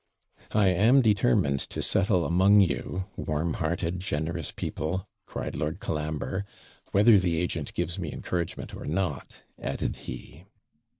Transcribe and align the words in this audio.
'I 0.53 0.67
am 0.69 1.01
determined 1.03 1.59
to 1.59 1.83
settle 1.83 2.25
among 2.25 2.59
you, 2.59 3.05
warm 3.17 3.53
hearted, 3.53 3.99
generous 3.99 4.51
people!' 4.51 5.07
cried 5.27 5.55
Lord 5.55 5.79
Colambre, 5.79 6.43
'whether 6.91 7.19
the 7.19 7.39
agent 7.39 7.71
gives 7.75 7.99
me 7.99 8.11
encouragement 8.11 8.73
or 8.73 8.85
not,' 8.85 9.43
added 9.59 9.97
he. 9.97 10.45